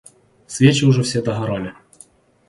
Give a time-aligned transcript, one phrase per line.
[0.47, 1.75] Свечи уже все догорали.